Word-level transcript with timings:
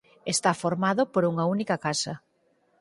Está 0.33 0.51
formado 0.63 1.01
por 1.13 1.23
unha 1.31 1.45
única 1.55 1.75
casa. 1.85 2.13